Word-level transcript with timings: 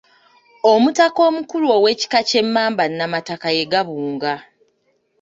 Omutaka 0.73 1.19
omukulu 1.29 1.65
ow’ekika 1.77 2.19
ky’Emmamba 2.27 2.83
Nnamakaka 2.91 3.49
ye 3.57 3.63
Gabunga. 3.71 4.33